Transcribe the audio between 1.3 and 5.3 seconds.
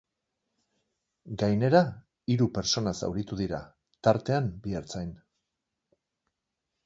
Gainera, hiru pertsona zauritu dira, tartean bi ertzain.